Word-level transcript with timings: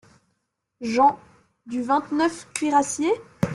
Jean.— 0.81 1.19
Du 1.67 1.83
vingt-neufe 1.87 2.47
Cuirassiers? 2.55 3.13